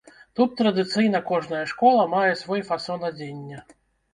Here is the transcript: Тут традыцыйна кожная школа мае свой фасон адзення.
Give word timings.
Тут 0.37 0.55
традыцыйна 0.61 1.21
кожная 1.27 1.61
школа 1.73 2.07
мае 2.15 2.33
свой 2.43 2.61
фасон 2.71 2.99
адзення. 3.13 3.63